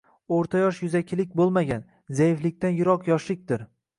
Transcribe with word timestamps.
O’rta 0.35 0.61
yosh 0.61 0.79
yuzakilik 0.85 1.35
bo’lmagan, 1.41 1.85
zaiflikdan 2.21 2.75
yiroq 2.81 3.07
yoshlikdir. 3.13 3.67